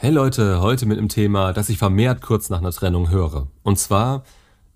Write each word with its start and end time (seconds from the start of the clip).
Hey 0.00 0.12
Leute, 0.12 0.60
heute 0.60 0.86
mit 0.86 0.96
einem 0.96 1.08
Thema, 1.08 1.52
das 1.52 1.68
ich 1.70 1.76
vermehrt 1.76 2.22
kurz 2.22 2.50
nach 2.50 2.60
einer 2.60 2.70
Trennung 2.70 3.10
höre. 3.10 3.48
Und 3.64 3.80
zwar, 3.80 4.22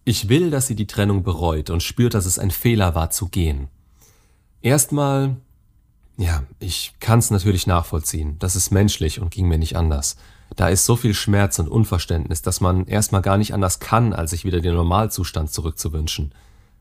ich 0.03 0.29
will, 0.29 0.51
dass 0.51 0.67
sie 0.67 0.75
die 0.75 0.89
Trennung 0.89 1.23
bereut 1.23 1.71
und 1.71 1.81
spürt, 1.81 2.15
dass 2.15 2.27
es 2.27 2.41
ein 2.41 2.51
Fehler 2.51 2.97
war 2.97 3.11
zu 3.11 3.29
gehen. 3.29 3.69
Erstmal, 4.63 5.37
ja, 6.17 6.43
ich 6.59 6.95
kann 6.99 7.21
es 7.21 7.31
natürlich 7.31 7.69
nachvollziehen. 7.69 8.35
Das 8.41 8.57
ist 8.57 8.73
menschlich 8.73 9.21
und 9.21 9.31
ging 9.31 9.47
mir 9.47 9.59
nicht 9.59 9.77
anders. 9.77 10.17
Da 10.57 10.69
ist 10.69 10.87
so 10.87 10.97
viel 10.97 11.15
Schmerz 11.15 11.61
und 11.61 11.69
Unverständnis, 11.69 12.43
dass 12.43 12.61
man 12.61 12.89
erstmal 12.89 13.23
gar 13.23 13.39
nicht 13.39 13.55
anders 13.55 13.79
kann, 13.79 14.13
als 14.13 14.33
sich 14.33 14.45
wieder 14.45 14.61
den 14.61 14.75
Normalzustand 14.75 15.53
zurückzuwünschen. 15.53 16.35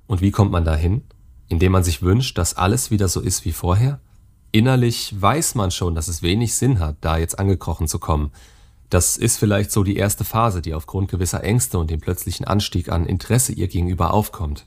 Und 0.08 0.22
wie 0.22 0.32
kommt 0.32 0.52
man 0.52 0.66
dahin? 0.66 1.04
Indem 1.48 1.74
man 1.74 1.84
sich 1.84 2.02
wünscht, 2.02 2.40
dass 2.40 2.56
alles 2.56 2.90
wieder 2.90 3.08
so 3.08 3.22
ist 3.22 3.46
wie 3.46 3.52
vorher? 3.52 4.00
Innerlich 4.52 5.20
weiß 5.20 5.56
man 5.56 5.72
schon, 5.72 5.96
dass 5.96 6.08
es 6.08 6.22
wenig 6.22 6.56
Sinn 6.56 6.80
hat, 6.80 6.98
da 7.02 7.18
jetzt 7.18 7.40
angekrochen 7.40 7.88
zu 7.88 8.00
kommen. 8.00 8.32
Das 8.90 9.16
ist 9.16 9.38
vielleicht 9.38 9.72
so 9.72 9.84
die 9.84 9.96
erste 9.96 10.26
Phase, 10.26 10.62
die 10.62 10.74
aufgrund 10.74 11.10
gewisser 11.10 11.44
Ängste 11.44 11.80
und 11.80 11.90
dem 11.90 12.02
plötzlichen 12.02 12.46
Anstieg 12.46 12.90
an 12.90 13.06
Interesse 13.06 13.54
ihr 13.54 13.70
gegenüber 13.70 14.14
aufkommt. 14.14 14.66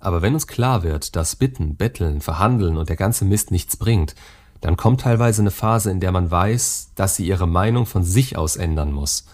Aber 0.00 0.22
wenn 0.22 0.32
uns 0.32 0.46
klar 0.46 0.82
wird, 0.82 1.16
dass 1.16 1.36
Bitten, 1.36 1.76
Betteln, 1.76 2.22
Verhandeln 2.22 2.78
und 2.78 2.88
der 2.88 2.96
ganze 2.96 3.26
Mist 3.26 3.50
nichts 3.50 3.76
bringt, 3.76 4.14
dann 4.60 4.76
kommt 4.76 5.02
teilweise 5.02 5.42
eine 5.42 5.50
Phase, 5.50 5.90
in 5.90 6.00
der 6.00 6.12
man 6.12 6.30
weiß, 6.30 6.92
dass 6.94 7.16
sie 7.16 7.26
ihre 7.26 7.46
Meinung 7.46 7.84
von 7.84 8.04
sich 8.04 8.38
aus 8.38 8.56
ändern 8.56 8.92
muss. 8.92 9.26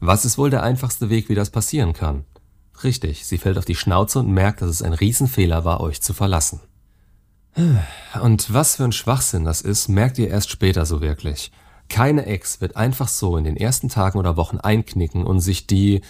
Was 0.00 0.24
ist 0.24 0.38
wohl 0.38 0.50
der 0.50 0.62
einfachste 0.62 1.10
Weg, 1.10 1.28
wie 1.28 1.34
das 1.34 1.50
passieren 1.50 1.92
kann? 1.92 2.24
Richtig, 2.82 3.26
sie 3.26 3.38
fällt 3.38 3.58
auf 3.58 3.64
die 3.64 3.76
Schnauze 3.76 4.20
und 4.20 4.32
merkt, 4.32 4.62
dass 4.62 4.70
es 4.70 4.82
ein 4.82 4.94
Riesenfehler 4.94 5.64
war, 5.64 5.80
euch 5.80 6.00
zu 6.00 6.14
verlassen. 6.14 6.60
Und 7.54 8.52
was 8.52 8.76
für 8.76 8.84
ein 8.84 8.92
Schwachsinn 8.92 9.44
das 9.44 9.60
ist, 9.60 9.88
merkt 9.88 10.18
ihr 10.18 10.28
erst 10.28 10.50
später 10.50 10.86
so 10.86 11.00
wirklich. 11.00 11.52
Keine 11.88 12.24
Ex 12.26 12.60
wird 12.60 12.76
einfach 12.76 13.08
so 13.08 13.36
in 13.36 13.44
den 13.44 13.56
ersten 13.56 13.88
Tagen 13.88 14.18
oder 14.18 14.36
Wochen 14.36 14.58
einknicken 14.58 15.24
und 15.24 15.40
sich 15.40 15.66
die 15.66 16.00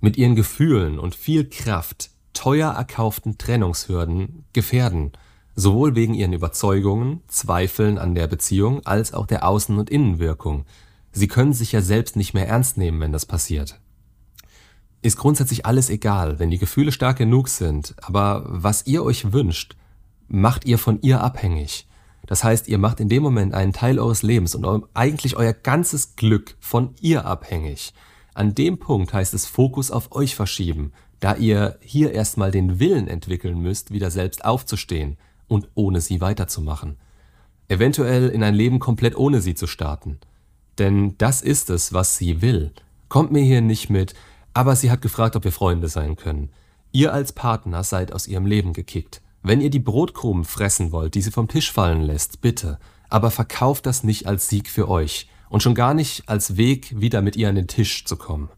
mit 0.00 0.16
ihren 0.16 0.36
Gefühlen 0.36 0.98
und 0.98 1.14
viel 1.14 1.48
Kraft 1.48 2.10
teuer 2.32 2.72
erkauften 2.72 3.38
Trennungshürden 3.38 4.44
gefährden, 4.52 5.12
sowohl 5.54 5.94
wegen 5.94 6.14
ihren 6.14 6.32
Überzeugungen, 6.32 7.20
Zweifeln 7.26 7.98
an 7.98 8.14
der 8.14 8.26
Beziehung 8.26 8.86
als 8.86 9.12
auch 9.12 9.26
der 9.26 9.44
Außen- 9.44 9.78
und 9.78 9.90
Innenwirkung. 9.90 10.64
Sie 11.12 11.28
können 11.28 11.52
sich 11.52 11.72
ja 11.72 11.82
selbst 11.82 12.16
nicht 12.16 12.32
mehr 12.32 12.48
ernst 12.48 12.78
nehmen, 12.78 13.00
wenn 13.00 13.12
das 13.12 13.26
passiert. 13.26 13.80
Ist 15.02 15.18
grundsätzlich 15.18 15.66
alles 15.66 15.90
egal, 15.90 16.38
wenn 16.38 16.50
die 16.50 16.58
Gefühle 16.58 16.92
stark 16.92 17.18
genug 17.18 17.48
sind, 17.48 17.94
aber 18.00 18.44
was 18.46 18.86
ihr 18.86 19.04
euch 19.04 19.32
wünscht, 19.32 19.76
macht 20.32 20.64
ihr 20.64 20.78
von 20.78 21.00
ihr 21.02 21.20
abhängig. 21.20 21.86
Das 22.26 22.42
heißt, 22.42 22.68
ihr 22.68 22.78
macht 22.78 23.00
in 23.00 23.08
dem 23.08 23.22
Moment 23.22 23.52
einen 23.52 23.72
Teil 23.72 23.98
eures 23.98 24.22
Lebens 24.22 24.54
und 24.54 24.84
eigentlich 24.94 25.36
euer 25.36 25.52
ganzes 25.52 26.16
Glück 26.16 26.56
von 26.58 26.94
ihr 27.00 27.26
abhängig. 27.26 27.92
An 28.32 28.54
dem 28.54 28.78
Punkt 28.78 29.12
heißt 29.12 29.34
es 29.34 29.46
Fokus 29.46 29.90
auf 29.90 30.12
euch 30.12 30.34
verschieben, 30.34 30.92
da 31.20 31.34
ihr 31.34 31.78
hier 31.80 32.12
erstmal 32.12 32.50
den 32.50 32.80
Willen 32.80 33.08
entwickeln 33.08 33.60
müsst, 33.60 33.92
wieder 33.92 34.10
selbst 34.10 34.44
aufzustehen 34.44 35.18
und 35.48 35.68
ohne 35.74 36.00
sie 36.00 36.20
weiterzumachen. 36.20 36.96
Eventuell 37.68 38.30
in 38.30 38.42
ein 38.42 38.54
Leben 38.54 38.78
komplett 38.78 39.16
ohne 39.16 39.42
sie 39.42 39.54
zu 39.54 39.66
starten. 39.66 40.18
Denn 40.78 41.16
das 41.18 41.42
ist 41.42 41.68
es, 41.68 41.92
was 41.92 42.16
sie 42.16 42.40
will. 42.40 42.72
Kommt 43.08 43.32
mir 43.32 43.42
hier 43.42 43.60
nicht 43.60 43.90
mit, 43.90 44.14
aber 44.54 44.76
sie 44.76 44.90
hat 44.90 45.02
gefragt, 45.02 45.36
ob 45.36 45.44
wir 45.44 45.52
Freunde 45.52 45.88
sein 45.88 46.16
können. 46.16 46.48
Ihr 46.90 47.12
als 47.12 47.32
Partner 47.32 47.84
seid 47.84 48.12
aus 48.12 48.26
ihrem 48.26 48.46
Leben 48.46 48.72
gekickt. 48.72 49.20
Wenn 49.42 49.60
ihr 49.60 49.70
die 49.70 49.80
Brotkrumen 49.80 50.44
fressen 50.44 50.92
wollt, 50.92 51.14
die 51.14 51.22
sie 51.22 51.32
vom 51.32 51.48
Tisch 51.48 51.72
fallen 51.72 52.02
lässt, 52.02 52.40
bitte, 52.40 52.78
aber 53.08 53.30
verkauft 53.30 53.86
das 53.86 54.04
nicht 54.04 54.26
als 54.26 54.48
Sieg 54.48 54.70
für 54.70 54.88
euch 54.88 55.28
und 55.48 55.62
schon 55.62 55.74
gar 55.74 55.94
nicht 55.94 56.28
als 56.28 56.56
Weg, 56.56 57.00
wieder 57.00 57.22
mit 57.22 57.36
ihr 57.36 57.48
an 57.48 57.56
den 57.56 57.66
Tisch 57.66 58.04
zu 58.04 58.16
kommen. 58.16 58.50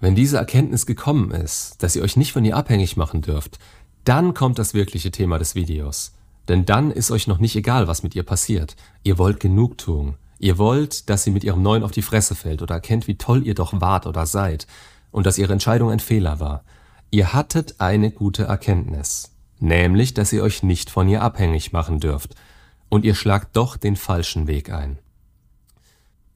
Wenn 0.00 0.14
diese 0.14 0.38
Erkenntnis 0.38 0.86
gekommen 0.86 1.30
ist, 1.30 1.82
dass 1.82 1.94
ihr 1.94 2.02
euch 2.02 2.16
nicht 2.16 2.32
von 2.32 2.44
ihr 2.44 2.56
abhängig 2.56 2.96
machen 2.96 3.20
dürft, 3.20 3.58
dann 4.04 4.32
kommt 4.32 4.58
das 4.58 4.72
wirkliche 4.72 5.10
Thema 5.10 5.38
des 5.38 5.54
Videos. 5.54 6.14
Denn 6.48 6.64
dann 6.64 6.90
ist 6.90 7.10
euch 7.10 7.26
noch 7.26 7.38
nicht 7.38 7.54
egal, 7.54 7.86
was 7.86 8.02
mit 8.02 8.16
ihr 8.16 8.22
passiert. 8.22 8.76
Ihr 9.02 9.18
wollt 9.18 9.38
Genugtuung. 9.38 10.16
Ihr 10.38 10.56
wollt, 10.56 11.10
dass 11.10 11.24
sie 11.24 11.30
mit 11.30 11.44
ihrem 11.44 11.62
Neuen 11.62 11.82
auf 11.82 11.90
die 11.90 12.00
Fresse 12.00 12.34
fällt 12.34 12.62
oder 12.62 12.76
erkennt, 12.76 13.06
wie 13.06 13.18
toll 13.18 13.46
ihr 13.46 13.54
doch 13.54 13.78
wart 13.78 14.06
oder 14.06 14.24
seid 14.24 14.66
und 15.10 15.26
dass 15.26 15.36
ihre 15.36 15.52
Entscheidung 15.52 15.90
ein 15.90 16.00
Fehler 16.00 16.40
war. 16.40 16.64
Ihr 17.10 17.34
hattet 17.34 17.74
eine 17.78 18.10
gute 18.10 18.44
Erkenntnis 18.44 19.29
nämlich 19.60 20.14
dass 20.14 20.32
ihr 20.32 20.42
euch 20.42 20.62
nicht 20.62 20.90
von 20.90 21.08
ihr 21.08 21.22
abhängig 21.22 21.72
machen 21.72 22.00
dürft, 22.00 22.34
und 22.88 23.04
ihr 23.04 23.14
schlagt 23.14 23.56
doch 23.56 23.76
den 23.76 23.96
falschen 23.96 24.46
Weg 24.46 24.70
ein. 24.72 24.98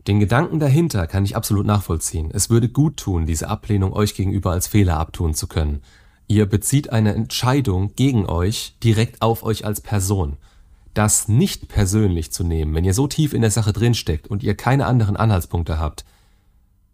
Den 0.06 0.20
Gedanken 0.20 0.58
dahinter 0.58 1.06
kann 1.06 1.24
ich 1.24 1.34
absolut 1.34 1.66
nachvollziehen. 1.66 2.30
Es 2.32 2.50
würde 2.50 2.68
gut 2.68 2.98
tun, 2.98 3.26
diese 3.26 3.48
Ablehnung 3.48 3.92
euch 3.94 4.14
gegenüber 4.14 4.52
als 4.52 4.66
Fehler 4.66 4.98
abtun 4.98 5.34
zu 5.34 5.46
können. 5.46 5.82
Ihr 6.28 6.46
bezieht 6.46 6.90
eine 6.90 7.14
Entscheidung 7.14 7.94
gegen 7.96 8.26
euch 8.26 8.76
direkt 8.82 9.22
auf 9.22 9.42
euch 9.42 9.64
als 9.64 9.80
Person. 9.80 10.36
Das 10.92 11.26
nicht 11.26 11.68
persönlich 11.68 12.32
zu 12.32 12.44
nehmen, 12.44 12.74
wenn 12.74 12.84
ihr 12.84 12.94
so 12.94 13.06
tief 13.06 13.32
in 13.32 13.40
der 13.40 13.50
Sache 13.50 13.72
drinsteckt 13.72 14.28
und 14.28 14.42
ihr 14.42 14.54
keine 14.54 14.86
anderen 14.86 15.16
Anhaltspunkte 15.16 15.78
habt, 15.78 16.04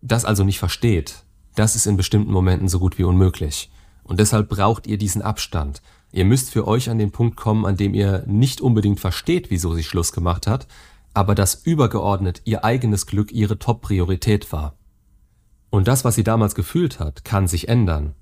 das 0.01 0.25
also 0.25 0.45
nicht 0.45 0.59
versteht, 0.59 1.25
das 1.55 1.77
ist 1.77 1.87
in 1.87 1.97
bestimmten 1.97 2.33
Momenten 2.33 2.69
so 2.69 2.79
gut 2.79 2.97
wie 2.97 3.05
unmöglich. 3.05 3.71
Und 4.05 4.21
deshalb 4.21 4.49
braucht 4.49 4.87
ihr 4.87 4.99
diesen 4.99 5.21
Abstand. 5.21 5.83
Ihr 6.13 6.25
müsst 6.25 6.51
für 6.51 6.67
euch 6.67 6.91
an 6.91 6.99
den 6.99 7.13
Punkt 7.13 7.37
kommen, 7.37 7.65
an 7.65 7.77
dem 7.77 7.95
ihr 7.95 8.25
nicht 8.27 8.61
unbedingt 8.61 9.01
versteht, 9.01 9.51
wieso 9.51 9.75
sie 9.75 9.85
Schluss 9.85 10.13
gemacht 10.13 10.47
hat, 10.47 10.67
aber 11.15 11.35
dass 11.35 11.55
übergeordnet 11.55 12.43
ihr 12.45 12.65
eigenes 12.65 13.07
Glück 13.07 13.33
ihre 13.33 13.59
Top-Priorität 13.59 14.53
war. 14.53 14.77
Und 15.71 15.87
das, 15.87 16.05
was 16.05 16.17
sie 16.17 16.25
damals 16.25 16.55
gefühlt 16.55 16.99
hat, 16.99 17.25
kann 17.25 17.47
sich 17.47 17.69
ändern. 17.69 18.15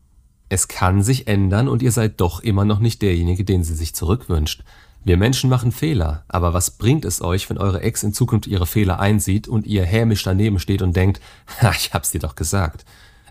Es 0.51 0.69
kann 0.69 1.03
sich 1.03 1.27
ändern 1.29 1.69
und 1.69 1.83
ihr 1.83 1.93
seid 1.93 2.21
doch 2.21 2.41
immer 2.41 2.65
noch 2.65 2.79
nicht 2.79 3.03
derjenige, 3.03 3.45
den 3.45 3.65
sie 3.65 3.75
sich 3.75 3.95
zurückwünscht. 3.95 4.65
Wir 5.05 5.17
Menschen 5.17 5.49
machen 5.49 5.73
Fehler, 5.73 6.25
aber 6.29 6.53
was 6.53 6.73
bringt 6.73 7.05
es 7.05 7.23
euch, 7.23 7.49
wenn 7.49 7.59
eure 7.59 7.83
Ex 7.83 8.03
in 8.03 8.13
Zukunft 8.13 8.47
ihre 8.47 8.67
Fehler 8.67 8.99
einsieht 9.01 9.49
und 9.49 9.67
ihr 9.67 9.85
hämisch 9.85 10.23
daneben 10.23 10.59
steht 10.59 10.83
und 10.83 10.97
denkt, 10.97 11.21
ha, 11.63 11.71
ich 11.71 11.95
hab's 11.95 12.11
dir 12.11 12.21
doch 12.21 12.35
gesagt. 12.35 12.85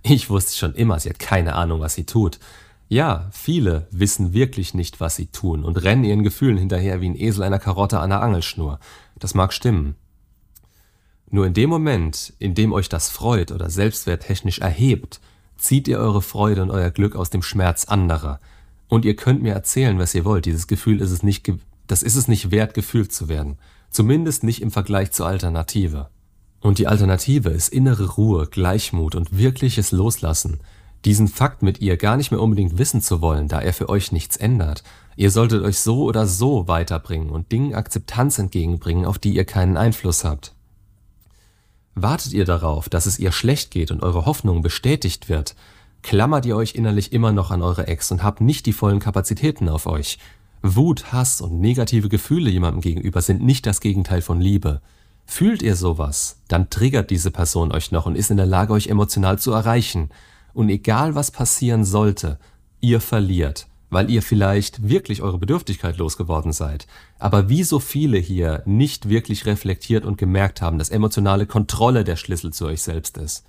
Ich 0.03 0.29
wusste 0.29 0.56
schon 0.56 0.74
immer, 0.74 1.00
sie 1.00 1.09
hat 1.09 1.19
keine 1.19 1.56
Ahnung, 1.56 1.81
was 1.81 1.95
sie 1.95 2.06
tut. 2.06 2.39
Ja, 2.90 3.28
viele 3.31 3.88
wissen 3.92 4.34
wirklich 4.34 4.74
nicht, 4.74 5.02
was 5.02 5.18
sie 5.18 5.28
tun 5.28 5.66
und 5.66 5.84
rennen 5.84 6.06
ihren 6.06 6.24
Gefühlen 6.24 6.58
hinterher 6.58 7.02
wie 7.02 7.09
ein 7.09 7.20
Esel 7.20 7.44
einer 7.44 7.59
Karotte 7.59 8.00
an 8.00 8.09
der 8.09 8.22
Angelschnur. 8.22 8.80
Das 9.20 9.34
mag 9.34 9.52
stimmen. 9.52 9.96
Nur 11.30 11.46
in 11.46 11.53
dem 11.53 11.70
Moment, 11.70 12.34
in 12.40 12.56
dem 12.56 12.72
euch 12.72 12.88
das 12.88 13.09
freut 13.09 13.52
oder 13.52 13.70
selbstwerttechnisch 13.70 14.59
erhebt, 14.59 15.20
zieht 15.58 15.90
ihr 15.90 16.00
eure 16.00 16.22
Freude 16.22 16.62
und 16.62 16.72
euer 16.72 16.92
Glück 16.92 17.18
aus 17.18 17.30
dem 17.30 17.42
Schmerz 17.42 17.86
anderer. 17.86 18.40
Und 18.88 19.04
ihr 19.04 19.18
könnt 19.18 19.42
mir 19.42 19.54
erzählen, 19.54 20.00
was 20.00 20.16
ihr 20.16 20.24
wollt. 20.24 20.46
Dieses 20.46 20.68
Gefühl 20.68 21.02
ist 21.02 21.12
es 21.12 21.24
nicht, 21.24 21.52
das 21.88 22.04
ist 22.04 22.16
es 22.16 22.30
nicht 22.30 22.52
wert, 22.52 22.74
gefühlt 22.74 23.12
zu 23.12 23.28
werden. 23.28 23.58
Zumindest 23.90 24.44
nicht 24.44 24.62
im 24.62 24.72
Vergleich 24.72 25.12
zur 25.12 25.28
Alternative. 25.28 26.09
Und 26.62 26.80
die 26.80 26.88
Alternative 26.88 27.50
ist 27.50 27.68
innere 27.68 28.12
Ruhe, 28.12 28.48
Gleichmut 28.48 29.16
und 29.16 29.38
wirkliches 29.38 29.92
Loslassen– 29.92 30.62
diesen 31.06 31.28
Fakt 31.28 31.62
mit 31.62 31.81
ihr 31.81 31.97
gar 31.97 32.18
nicht 32.18 32.31
mehr 32.31 32.41
unbedingt 32.41 32.78
wissen 32.78 33.02
zu 33.02 33.22
wollen, 33.22 33.47
da 33.47 33.62
er 33.62 33.74
für 33.74 33.90
euch 33.90 34.12
nichts 34.12 34.38
ändert. 34.38 34.84
Ihr 35.16 35.31
solltet 35.31 35.63
euch 35.63 35.80
so 35.80 36.03
oder 36.03 36.28
so 36.28 36.68
weiterbringen 36.68 37.30
und 37.30 37.52
Dingen 37.52 37.75
Akzeptanz 37.75 38.38
entgegenbringen, 38.40 39.06
auf 39.06 39.18
die 39.18 39.34
ihr 39.34 39.46
keinen 39.46 39.78
Einfluss 39.78 40.24
habt. 40.24 40.53
Wartet 41.96 42.34
ihr 42.34 42.46
darauf, 42.46 42.90
dass 42.90 43.07
es 43.07 43.18
ihr 43.18 43.31
schlecht 43.31 43.72
geht 43.72 43.90
und 43.90 44.03
eure 44.03 44.25
Hoffnung 44.25 44.62
bestätigt 44.62 45.30
wird, 45.30 45.56
klammert 46.03 46.46
ihr 46.46 46.56
euch 46.56 46.75
innerlich 46.75 47.12
immer 47.12 47.31
noch 47.31 47.50
an 47.50 47.63
eure 47.63 47.88
Ex 47.88 48.12
und 48.12 48.22
habt 48.22 48.41
nicht 48.41 48.66
die 48.68 48.74
vollen 48.74 49.00
Kapazitäten 49.00 49.68
auf 49.69 49.88
euch. 49.88 50.19
Wut, 50.62 51.12
Hass 51.12 51.41
und 51.41 51.59
negative 51.59 52.09
Gefühle 52.09 52.50
jemandem 52.50 52.81
gegenüber 52.81 53.22
sind 53.22 53.44
nicht 53.44 53.66
das 53.66 53.81
Gegenteil 53.81 54.21
von 54.21 54.39
Liebe. 54.39 54.81
Fühlt 55.25 55.62
ihr 55.62 55.75
sowas, 55.75 56.38
dann 56.48 56.69
triggert 56.69 57.10
diese 57.10 57.31
Person 57.31 57.71
euch 57.71 57.92
noch 57.92 58.06
und 58.06 58.16
ist 58.16 58.30
in 58.31 58.38
der 58.38 58.45
Lage, 58.45 58.74
euch 58.74 58.88
emotional 58.88 59.39
zu 59.39 59.51
erreichen– 59.51 60.10
und 60.57 60.69
egal 60.69 61.13
was 61.13 61.30
passieren 61.30 61.86
sollte, 61.86 62.39
ihr 62.81 63.00
verliert, 63.00 63.68
weil 63.92 64.09
ihr 64.09 64.24
vielleicht 64.24 64.89
wirklich 64.89 65.21
eure 65.21 65.38
Bedürftigkeit 65.38 65.98
losgeworden 65.98 66.51
seid, 66.51 66.88
aber 67.19 67.48
wie 67.48 67.63
so 67.63 67.80
viele 67.80 68.18
hier 68.18 68.63
nicht 68.65 69.07
wirklich 69.07 69.45
reflektiert 69.45 70.04
und 70.04 70.18
gemerkt 70.18 70.63
haben, 70.63 70.80
dass 70.80 70.89
emotionale 70.89 71.45
Kontrolle 71.45 72.04
der 72.04 72.15
Schlüssel 72.15 72.51
zu 72.54 72.65
euch 72.65 72.81
selbst 72.81 73.19
ist. 73.19 73.45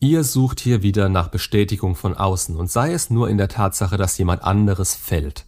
Ihr 0.00 0.24
sucht 0.24 0.58
hier 0.58 0.82
wieder 0.82 1.08
nach 1.08 1.28
Bestätigung 1.28 1.94
von 1.94 2.16
außen 2.16 2.56
und 2.56 2.68
sei 2.68 2.92
es 2.92 3.08
nur 3.08 3.30
in 3.30 3.38
der 3.38 3.48
Tatsache, 3.48 3.96
dass 3.96 4.18
jemand 4.18 4.42
anderes 4.42 4.96
fällt. 4.96 5.46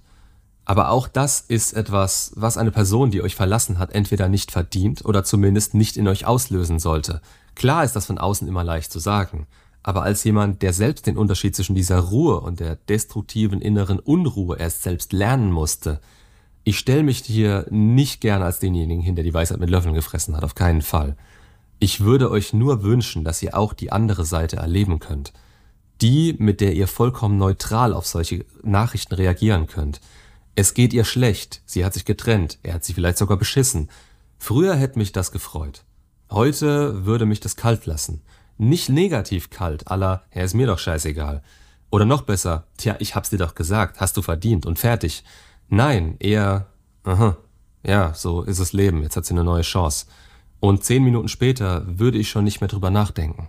Aber 0.65 0.91
auch 0.91 1.09
das 1.09 1.41
ist 1.41 1.73
etwas, 1.73 2.33
was 2.37 2.57
eine 2.57 2.71
Person, 2.71 3.11
die 3.11 3.23
euch 3.23 3.35
verlassen 3.35 3.81
hat, 3.81 3.91
entweder 3.91 4.29
nicht 4.29 4.53
verdient 4.53 5.05
oder 5.05 5.25
zumindest 5.25 5.75
nicht 5.75 5.97
in 5.97 6.07
euch 6.07 6.27
auslösen 6.27 6.79
sollte. 6.79 7.21
Klar 7.57 7.83
ist 7.83 7.97
das 7.97 8.07
von 8.07 8.19
außen 8.19 8.47
immer 8.47 8.63
leicht 8.63 8.93
zu 8.93 9.01
sagen, 9.01 9.49
aber 9.85 10.03
als 10.03 10.25
jemand, 10.25 10.63
der 10.63 10.73
selbst 10.73 11.07
den 11.07 11.19
Unterschied 11.19 11.55
zwischen 11.55 11.75
dieser 11.75 12.01
Ruhe 12.01 12.41
und 12.41 12.59
der 12.59 12.75
destruktiven 12.75 13.61
inneren 13.61 14.01
Unruhe 14.01 14.57
erst 14.57 14.83
selbst 14.83 15.13
lernen 15.13 15.53
musste, 15.53 16.01
ich 16.65 16.79
stelle 16.79 17.03
mich 17.03 17.19
hier 17.19 17.67
nicht 17.69 18.23
gern 18.23 18.43
als 18.43 18.59
denjenigen 18.59 19.03
hin, 19.03 19.15
der 19.15 19.25
die 19.25 19.35
Weisheit 19.35 19.61
mit 19.61 19.69
Löffeln 19.69 19.95
gefressen 19.95 20.35
hat, 20.35 20.43
auf 20.43 20.55
keinen 20.55 20.81
Fall. 20.81 21.17
Ich 21.79 22.01
würde 22.01 22.31
euch 22.31 22.55
nur 22.55 22.83
wünschen, 22.83 23.25
dass 23.25 23.43
ihr 23.43 23.55
auch 23.59 23.75
die 23.75 23.93
andere 23.93 24.25
Seite 24.25 24.57
erleben 24.57 25.01
könnt. 25.01 25.35
Die, 26.01 26.35
mit 26.39 26.63
der 26.63 26.73
ihr 26.73 26.89
vollkommen 26.89 27.37
neutral 27.37 27.93
auf 27.93 28.07
solche 28.07 28.47
Nachrichten 28.63 29.15
reagieren 29.15 29.67
könnt. 29.67 30.01
Es 30.55 30.73
geht 30.73 30.95
ihr 30.95 31.05
schlecht, 31.05 31.61
sie 31.67 31.85
hat 31.85 31.93
sich 31.93 32.07
getrennt, 32.07 32.59
er 32.63 32.75
hat 32.75 32.85
sie 32.85 32.95
vielleicht 32.95 33.19
sogar 33.19 33.37
beschissen. 33.37 33.91
Früher 34.39 34.77
hätte 34.77 34.99
mich 34.99 35.13
das 35.13 35.31
gefreut. 35.31 35.85
Heute 36.31 37.05
würde 37.05 37.27
mich 37.27 37.41
das 37.41 37.57
kalt 37.57 37.85
lassen. 37.85 38.23
Nicht 38.57 38.89
negativ 38.89 39.51
kalt, 39.51 39.89
aller, 39.89 40.25
er 40.31 40.45
ist 40.45 40.55
mir 40.55 40.67
doch 40.67 40.79
scheißegal. 40.79 41.43
Oder 41.91 42.05
noch 42.05 42.23
besser, 42.23 42.67
tja, 42.77 42.97
ich 42.99 43.15
hab's 43.15 43.31
dir 43.31 43.39
doch 43.39 43.55
gesagt, 43.55 44.01
hast 44.01 44.17
du 44.17 44.23
verdient 44.23 44.67
und 44.67 44.79
fertig. 44.79 45.25
Nein, 45.69 46.17
eher, 46.19 46.67
aha, 47.05 47.37
ja, 47.85 48.15
so 48.15 48.43
ist 48.43 48.61
das 48.61 48.73
Leben, 48.73 49.03
jetzt 49.03 49.17
hat 49.17 49.27
sie 49.27 49.35
eine 49.35 49.45
neue 49.45 49.63
Chance. 49.63 50.07
Und 50.61 50.85
zehn 50.85 51.05
Minuten 51.05 51.29
später 51.29 51.85
würde 51.87 52.19
ich 52.19 52.31
schon 52.31 52.45
nicht 52.45 52.61
mehr 52.61 52.69
drüber 52.69 52.91
nachdenken. 52.91 53.49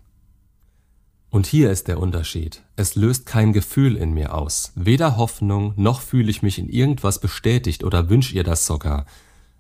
Und 1.30 1.48
hier 1.48 1.72
ist 1.72 1.88
der 1.88 2.00
Unterschied. 2.00 2.62
Es 2.76 2.96
löst 2.96 3.26
kein 3.26 3.52
Gefühl 3.52 3.98
in 3.98 4.14
mir 4.14 4.34
aus. 4.34 4.72
Weder 4.76 5.18
Hoffnung, 5.18 5.74
noch 5.76 6.02
fühle 6.02 6.30
ich 6.30 6.42
mich 6.42 6.60
in 6.60 6.70
irgendwas 6.70 7.20
bestätigt 7.20 7.84
oder 7.84 8.10
wünsche 8.10 8.36
ihr 8.36 8.44
das 8.44 8.66
sogar. 8.66 9.06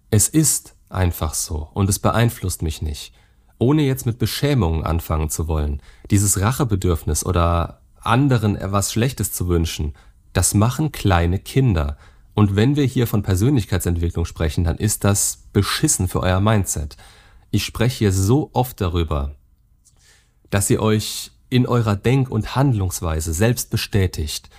Es 0.09 0.30
ist 0.30 0.75
einfach 0.89 1.33
so 1.33 1.69
und 1.74 1.89
es 1.89 2.00
beeinflusst 2.00 2.62
mich 2.62 2.81
nicht. 2.81 3.13
Ohne 3.57 3.84
jetzt 3.84 4.06
mit 4.06 4.19
Beschämungen 4.19 4.84
anfangen 4.84 5.30
zu 5.30 5.48
wollen. 5.48 5.81
Dieses 6.12 6.40
Rachebedürfnis 6.40 7.25
oder 7.25 7.81
anderen 8.02 8.56
etwas 8.56 8.92
Schlechtes 8.92 9.31
zu 9.31 9.48
wünschen, 9.48 9.94
das 10.34 10.54
machen 10.54 10.92
kleine 10.92 11.40
Kinder. 11.40 11.98
Und 12.34 12.56
wenn 12.56 12.75
wir 12.75 12.84
hier 12.84 13.07
von 13.07 13.24
Persönlichkeitsentwicklung 13.24 14.25
sprechen, 14.25 14.66
dann 14.66 14.78
ist 14.78 15.04
das 15.06 15.46
beschissen 15.54 16.07
für 16.07 16.19
euer 16.19 16.42
Mindset. 16.42 16.98
Ich 17.52 17.63
spreche 17.63 18.00
hier 18.00 18.12
so 18.12 18.50
oft 18.52 18.81
darüber, 18.81 19.36
dass 20.50 20.69
ihr 20.69 20.81
euch 20.81 21.31
in 21.50 21.66
eurer 21.66 21.96
Denk- 21.96 22.30
und 22.30 22.56
Handlungsweise 22.56 23.34
selbst 23.34 23.69
bestätigt, 23.69 24.50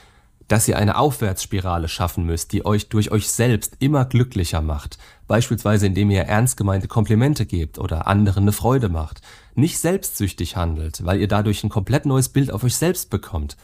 dass 0.48 0.68
ihr 0.68 0.78
eine 0.78 0.96
Aufwärtsspirale 0.96 1.88
schaffen 1.88 2.24
müsst, 2.24 2.52
die 2.52 2.64
euch 2.64 2.88
durch 2.88 3.10
euch 3.10 3.28
selbst 3.28 3.76
immer 3.80 4.04
glücklicher 4.04 4.62
macht, 4.62 4.98
beispielsweise 5.26 5.86
indem 5.86 6.10
ihr 6.10 6.22
ernst 6.22 6.56
gemeinte 6.56 6.88
Komplimente 6.88 7.46
gebt 7.46 7.78
oder 7.78 8.06
anderen 8.06 8.44
eine 8.44 8.52
Freude 8.52 8.88
macht, 8.88 9.22
nicht 9.54 9.78
selbstsüchtig 9.78 10.56
handelt, 10.56 11.04
weil 11.04 11.20
ihr 11.20 11.28
dadurch 11.28 11.64
ein 11.64 11.70
komplett 11.70 12.06
neues 12.06 12.28
Bild 12.28 12.50
auf 12.52 12.62
euch 12.62 12.76
selbst 12.76 13.10
bekommt, 13.10 13.56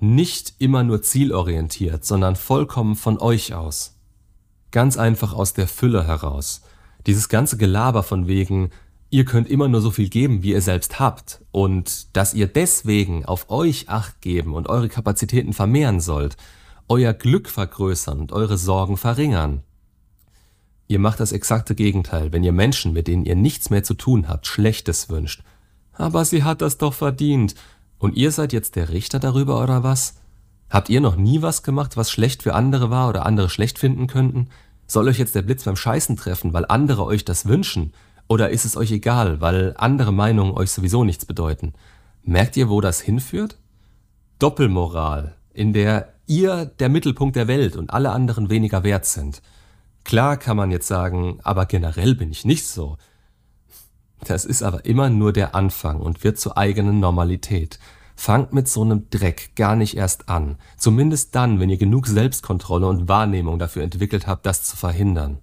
nicht 0.00 0.54
immer 0.58 0.84
nur 0.84 1.02
zielorientiert, 1.02 2.04
sondern 2.04 2.36
vollkommen 2.36 2.94
von 2.94 3.18
euch 3.18 3.54
aus. 3.54 3.96
Ganz 4.70 4.96
einfach 4.96 5.32
aus 5.32 5.54
der 5.54 5.66
Fülle 5.66 6.06
heraus. 6.06 6.62
Dieses 7.06 7.28
ganze 7.28 7.56
Gelaber 7.56 8.02
von 8.02 8.28
wegen, 8.28 8.70
ihr 9.10 9.24
könnt 9.24 9.48
immer 9.48 9.68
nur 9.68 9.80
so 9.80 9.90
viel 9.90 10.08
geben, 10.08 10.42
wie 10.42 10.52
ihr 10.52 10.62
selbst 10.62 11.00
habt, 11.00 11.40
und 11.50 12.16
dass 12.16 12.34
ihr 12.34 12.46
deswegen 12.46 13.24
auf 13.24 13.50
euch 13.50 13.88
acht 13.88 14.20
geben 14.20 14.54
und 14.54 14.68
eure 14.68 14.88
Kapazitäten 14.88 15.52
vermehren 15.52 16.00
sollt, 16.00 16.36
euer 16.88 17.12
Glück 17.12 17.48
vergrößern 17.48 18.20
und 18.20 18.32
eure 18.32 18.58
Sorgen 18.58 18.96
verringern. 18.96 19.62
Ihr 20.86 20.98
macht 20.98 21.20
das 21.20 21.32
exakte 21.32 21.74
Gegenteil, 21.74 22.32
wenn 22.32 22.44
ihr 22.44 22.52
Menschen, 22.52 22.92
mit 22.92 23.08
denen 23.08 23.24
ihr 23.24 23.36
nichts 23.36 23.68
mehr 23.68 23.84
zu 23.84 23.94
tun 23.94 24.28
habt, 24.28 24.46
Schlechtes 24.46 25.10
wünscht. 25.10 25.42
Aber 25.92 26.24
sie 26.24 26.44
hat 26.44 26.62
das 26.62 26.78
doch 26.78 26.94
verdient, 26.94 27.54
und 27.98 28.16
ihr 28.16 28.30
seid 28.30 28.52
jetzt 28.52 28.76
der 28.76 28.90
Richter 28.90 29.18
darüber 29.18 29.62
oder 29.62 29.82
was? 29.82 30.14
Habt 30.70 30.88
ihr 30.88 31.00
noch 31.00 31.16
nie 31.16 31.42
was 31.42 31.62
gemacht, 31.62 31.96
was 31.96 32.10
schlecht 32.10 32.42
für 32.42 32.54
andere 32.54 32.90
war 32.90 33.08
oder 33.08 33.26
andere 33.26 33.48
schlecht 33.48 33.78
finden 33.78 34.06
könnten? 34.06 34.48
Soll 34.86 35.08
euch 35.08 35.18
jetzt 35.18 35.34
der 35.34 35.42
Blitz 35.42 35.64
beim 35.64 35.76
Scheißen 35.76 36.16
treffen, 36.16 36.52
weil 36.52 36.64
andere 36.66 37.04
euch 37.04 37.24
das 37.24 37.46
wünschen? 37.46 37.92
Oder 38.28 38.50
ist 38.50 38.66
es 38.66 38.76
euch 38.76 38.92
egal, 38.92 39.40
weil 39.40 39.74
andere 39.78 40.12
Meinungen 40.12 40.52
euch 40.52 40.70
sowieso 40.70 41.02
nichts 41.02 41.24
bedeuten? 41.24 41.72
Merkt 42.22 42.56
ihr, 42.58 42.68
wo 42.68 42.80
das 42.82 43.00
hinführt? 43.00 43.58
Doppelmoral, 44.38 45.34
in 45.54 45.72
der 45.72 46.12
ihr 46.26 46.66
der 46.66 46.90
Mittelpunkt 46.90 47.36
der 47.36 47.48
Welt 47.48 47.74
und 47.74 47.90
alle 47.90 48.10
anderen 48.10 48.50
weniger 48.50 48.84
wert 48.84 49.06
sind. 49.06 49.42
Klar 50.04 50.36
kann 50.36 50.56
man 50.56 50.70
jetzt 50.70 50.86
sagen, 50.86 51.38
aber 51.42 51.66
generell 51.66 52.14
bin 52.14 52.30
ich 52.30 52.44
nicht 52.44 52.66
so. 52.66 52.98
Das 54.24 54.44
ist 54.44 54.62
aber 54.62 54.84
immer 54.84 55.10
nur 55.10 55.32
der 55.32 55.54
Anfang 55.54 56.00
und 56.00 56.22
wird 56.22 56.38
zur 56.38 56.58
eigenen 56.58 57.00
Normalität. 57.00 57.78
Fangt 58.14 58.52
mit 58.52 58.68
so 58.68 58.82
einem 58.82 59.08
Dreck 59.10 59.54
gar 59.54 59.76
nicht 59.76 59.96
erst 59.96 60.28
an. 60.28 60.56
Zumindest 60.76 61.34
dann, 61.34 61.60
wenn 61.60 61.70
ihr 61.70 61.78
genug 61.78 62.06
Selbstkontrolle 62.06 62.86
und 62.88 63.08
Wahrnehmung 63.08 63.58
dafür 63.58 63.84
entwickelt 63.84 64.26
habt, 64.26 64.44
das 64.44 64.64
zu 64.64 64.76
verhindern. 64.76 65.38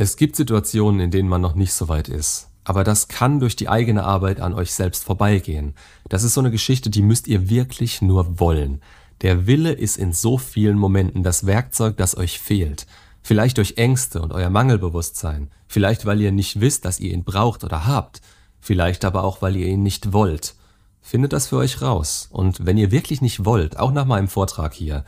Es 0.00 0.16
gibt 0.16 0.36
Situationen, 0.36 1.00
in 1.00 1.10
denen 1.10 1.28
man 1.28 1.40
noch 1.40 1.56
nicht 1.56 1.72
so 1.72 1.88
weit 1.88 2.08
ist. 2.08 2.50
Aber 2.62 2.84
das 2.84 3.08
kann 3.08 3.40
durch 3.40 3.56
die 3.56 3.68
eigene 3.68 4.04
Arbeit 4.04 4.40
an 4.40 4.54
euch 4.54 4.72
selbst 4.72 5.02
vorbeigehen. 5.02 5.74
Das 6.08 6.22
ist 6.22 6.34
so 6.34 6.40
eine 6.40 6.52
Geschichte, 6.52 6.88
die 6.88 7.02
müsst 7.02 7.26
ihr 7.26 7.50
wirklich 7.50 8.00
nur 8.00 8.38
wollen. 8.38 8.80
Der 9.22 9.48
Wille 9.48 9.72
ist 9.72 9.96
in 9.96 10.12
so 10.12 10.38
vielen 10.38 10.78
Momenten 10.78 11.24
das 11.24 11.46
Werkzeug, 11.46 11.96
das 11.96 12.16
euch 12.16 12.38
fehlt. 12.38 12.86
Vielleicht 13.22 13.56
durch 13.56 13.76
Ängste 13.76 14.22
und 14.22 14.32
euer 14.32 14.50
Mangelbewusstsein, 14.50 15.50
vielleicht 15.66 16.06
weil 16.06 16.20
ihr 16.20 16.30
nicht 16.30 16.60
wisst, 16.60 16.84
dass 16.84 17.00
ihr 17.00 17.12
ihn 17.12 17.24
braucht 17.24 17.64
oder 17.64 17.88
habt, 17.88 18.20
vielleicht 18.60 19.04
aber 19.04 19.24
auch, 19.24 19.42
weil 19.42 19.56
ihr 19.56 19.66
ihn 19.66 19.82
nicht 19.82 20.12
wollt. 20.12 20.54
Findet 21.00 21.32
das 21.32 21.48
für 21.48 21.56
euch 21.56 21.82
raus. 21.82 22.28
Und 22.30 22.64
wenn 22.64 22.78
ihr 22.78 22.92
wirklich 22.92 23.20
nicht 23.20 23.44
wollt, 23.44 23.76
auch 23.76 23.90
nach 23.90 24.04
meinem 24.04 24.28
Vortrag 24.28 24.74
hier, 24.74 25.04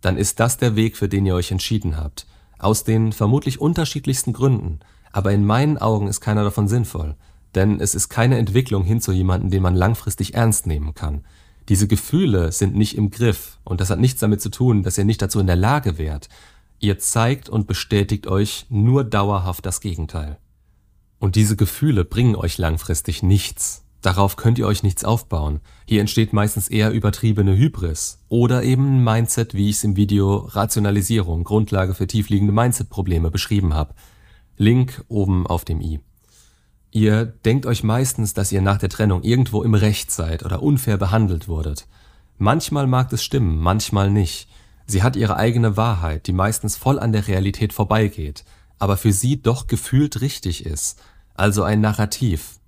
dann 0.00 0.16
ist 0.16 0.38
das 0.38 0.56
der 0.56 0.76
Weg, 0.76 0.96
für 0.96 1.08
den 1.08 1.26
ihr 1.26 1.34
euch 1.34 1.50
entschieden 1.50 1.96
habt. 1.96 2.26
Aus 2.60 2.84
den 2.84 3.12
vermutlich 3.12 3.60
unterschiedlichsten 3.60 4.32
Gründen. 4.32 4.78
Aber 5.10 5.32
in 5.32 5.44
meinen 5.44 5.78
Augen 5.78 6.06
ist 6.06 6.20
keiner 6.20 6.44
davon 6.44 6.68
sinnvoll. 6.68 7.16
Denn 7.56 7.80
es 7.80 7.96
ist 7.96 8.08
keine 8.08 8.38
Entwicklung 8.38 8.84
hin 8.84 9.00
zu 9.00 9.10
jemandem, 9.10 9.50
den 9.50 9.62
man 9.62 9.74
langfristig 9.74 10.34
ernst 10.34 10.68
nehmen 10.68 10.94
kann. 10.94 11.24
Diese 11.68 11.88
Gefühle 11.88 12.52
sind 12.52 12.76
nicht 12.76 12.96
im 12.96 13.10
Griff 13.10 13.58
und 13.64 13.80
das 13.80 13.90
hat 13.90 13.98
nichts 13.98 14.20
damit 14.20 14.40
zu 14.40 14.50
tun, 14.50 14.84
dass 14.84 14.98
ihr 14.98 15.04
nicht 15.04 15.20
dazu 15.20 15.40
in 15.40 15.48
der 15.48 15.56
Lage 15.56 15.98
wärt, 15.98 16.28
Ihr 16.82 16.98
zeigt 16.98 17.50
und 17.50 17.66
bestätigt 17.66 18.26
euch 18.26 18.64
nur 18.70 19.04
dauerhaft 19.04 19.66
das 19.66 19.82
Gegenteil. 19.82 20.38
Und 21.18 21.36
diese 21.36 21.54
Gefühle 21.54 22.06
bringen 22.06 22.34
euch 22.34 22.56
langfristig 22.56 23.22
nichts. 23.22 23.84
Darauf 24.02 24.36
könnt 24.36 24.58
ihr 24.58 24.66
euch 24.66 24.82
nichts 24.82 25.04
aufbauen. 25.04 25.60
Hier 25.86 26.00
entsteht 26.00 26.32
meistens 26.32 26.68
eher 26.68 26.90
übertriebene 26.90 27.56
Hybris 27.56 28.18
oder 28.28 28.62
eben 28.62 28.96
ein 28.96 29.04
Mindset, 29.04 29.54
wie 29.54 29.68
ich 29.68 29.76
es 29.76 29.84
im 29.84 29.96
Video 29.96 30.36
Rationalisierung, 30.36 31.44
Grundlage 31.44 31.94
für 31.94 32.06
tiefliegende 32.06 32.52
Mindset-Probleme 32.52 33.30
beschrieben 33.30 33.74
habe. 33.74 33.94
Link 34.56 35.04
oben 35.08 35.46
auf 35.46 35.64
dem 35.64 35.80
i. 35.80 36.00
Ihr 36.92 37.24
denkt 37.24 37.66
euch 37.66 37.84
meistens, 37.84 38.34
dass 38.34 38.52
ihr 38.52 38.62
nach 38.62 38.78
der 38.78 38.88
Trennung 38.88 39.22
irgendwo 39.22 39.62
im 39.62 39.74
Recht 39.74 40.10
seid 40.10 40.44
oder 40.44 40.62
unfair 40.62 40.96
behandelt 40.96 41.46
wurdet. 41.46 41.86
Manchmal 42.38 42.86
mag 42.86 43.12
es 43.12 43.22
stimmen, 43.22 43.58
manchmal 43.58 44.10
nicht. 44.10 44.48
Sie 44.86 45.02
hat 45.02 45.14
ihre 45.14 45.36
eigene 45.36 45.76
Wahrheit, 45.76 46.26
die 46.26 46.32
meistens 46.32 46.76
voll 46.76 46.98
an 46.98 47.12
der 47.12 47.28
Realität 47.28 47.72
vorbeigeht, 47.72 48.44
aber 48.78 48.96
für 48.96 49.12
sie 49.12 49.40
doch 49.40 49.66
gefühlt 49.66 50.20
richtig 50.20 50.64
ist, 50.66 51.00
also 51.34 51.62
ein 51.62 51.80
Narrativ. 51.80 52.59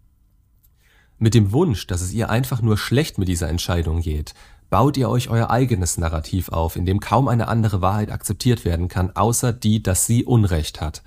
Mit 1.23 1.35
dem 1.35 1.53
Wunsch, 1.53 1.87
dass 1.87 2.01
es 2.01 2.13
ihr 2.13 2.31
einfach 2.31 2.63
nur 2.63 2.77
schlecht 2.77 3.17
mit 3.17 3.29
dieser 3.29 3.49
Entscheidung 3.49 4.01
geht, 4.01 4.35
baut 4.71 4.97
ihr 4.97 5.09
euch 5.09 5.31
euer 5.31 5.51
eigenes 5.51 5.97
Narrativ 5.97 6.49
auf, 6.49 6.75
in 6.75 6.85
dem 6.85 6.99
kaum 6.99 7.29
eine 7.29 7.47
andere 7.47 7.81
Wahrheit 7.81 8.11
akzeptiert 8.11 8.65
werden 8.65 8.89
kann, 8.89 9.15
außer 9.15 9.53
die, 9.53 9.85
dass 9.85 10.05
sie 10.05 10.25
Unrecht 10.25 10.81
hat. 10.81 11.05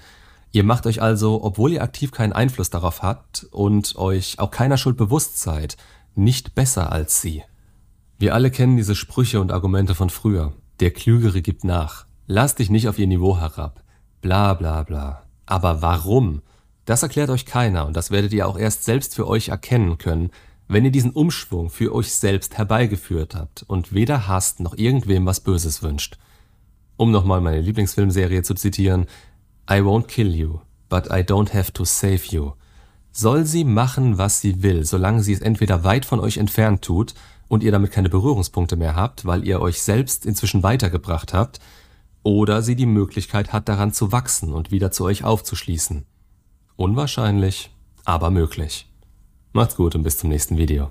Ihr 0.53 0.63
macht 0.63 0.87
euch 0.87 1.01
also, 1.01 1.43
obwohl 1.43 1.73
ihr 1.73 1.83
aktiv 1.83 2.11
keinen 2.11 2.31
Einfluss 2.31 2.69
darauf 2.69 3.03
habt 3.03 3.45
und 3.51 3.97
euch 3.97 4.39
auch 4.39 4.51
keiner 4.51 4.77
Schuld 4.77 4.95
bewusst 4.95 5.41
seid, 5.41 5.75
nicht 6.15 6.55
besser 6.55 6.93
als 6.93 7.21
sie. 7.21 7.43
Wir 8.17 8.35
alle 8.35 8.51
kennen 8.51 8.77
diese 8.77 8.95
Sprüche 8.95 9.41
und 9.41 9.51
Argumente 9.51 9.95
von 9.95 10.09
früher. 10.09 10.53
Der 10.79 10.91
Klügere 10.91 11.41
gibt 11.41 11.65
nach. 11.65 12.05
Lass 12.25 12.55
dich 12.55 12.69
nicht 12.69 12.87
auf 12.87 12.97
ihr 12.99 13.07
Niveau 13.07 13.37
herab. 13.37 13.83
Bla 14.21 14.53
bla 14.53 14.83
bla. 14.83 15.23
Aber 15.45 15.81
warum? 15.81 16.41
Das 16.85 17.01
erklärt 17.01 17.29
euch 17.29 17.45
keiner 17.45 17.87
und 17.87 17.95
das 17.95 18.11
werdet 18.11 18.31
ihr 18.31 18.47
auch 18.47 18.57
erst 18.57 18.83
selbst 18.83 19.15
für 19.15 19.27
euch 19.27 19.49
erkennen 19.49 19.97
können, 19.97 20.29
wenn 20.67 20.85
ihr 20.85 20.91
diesen 20.91 21.11
Umschwung 21.11 21.69
für 21.69 21.93
euch 21.93 22.11
selbst 22.11 22.57
herbeigeführt 22.57 23.35
habt 23.35 23.63
und 23.67 23.93
weder 23.93 24.27
hasst 24.27 24.59
noch 24.59 24.77
irgendwem 24.77 25.25
was 25.25 25.39
Böses 25.39 25.83
wünscht. 25.83 26.17
Um 26.97 27.11
nochmal 27.11 27.41
meine 27.41 27.61
Lieblingsfilmserie 27.61 28.43
zu 28.43 28.53
zitieren, 28.55 29.07
I 29.69 29.75
won't 29.81 30.07
kill 30.07 30.33
you, 30.33 30.59
but 30.89 31.07
I 31.07 31.21
don't 31.21 31.53
have 31.53 31.73
to 31.73 31.85
save 31.85 32.21
you. 32.29 32.53
Soll 33.11 33.45
sie 33.45 33.63
machen, 33.63 34.17
was 34.17 34.41
sie 34.41 34.61
will, 34.61 34.85
solange 34.85 35.23
sie 35.23 35.33
es 35.33 35.41
entweder 35.41 35.83
weit 35.83 36.05
von 36.05 36.19
euch 36.19 36.37
entfernt 36.37 36.81
tut 36.83 37.13
und 37.47 37.63
ihr 37.63 37.71
damit 37.71 37.91
keine 37.91 38.09
Berührungspunkte 38.09 38.75
mehr 38.75 38.95
habt, 38.95 39.25
weil 39.25 39.45
ihr 39.47 39.61
euch 39.61 39.81
selbst 39.81 40.25
inzwischen 40.25 40.63
weitergebracht 40.63 41.33
habt, 41.33 41.59
oder 42.23 42.63
sie 42.63 42.75
die 42.75 42.87
Möglichkeit 42.87 43.53
hat, 43.53 43.69
daran 43.69 43.93
zu 43.93 44.11
wachsen 44.11 44.51
und 44.51 44.71
wieder 44.71 44.91
zu 44.91 45.03
euch 45.05 45.23
aufzuschließen. 45.23 46.05
Unwahrscheinlich, 46.77 47.69
aber 48.03 48.29
möglich. 48.31 48.87
Macht's 49.53 49.75
gut 49.75 49.95
und 49.95 50.03
bis 50.03 50.17
zum 50.17 50.29
nächsten 50.29 50.57
Video. 50.57 50.89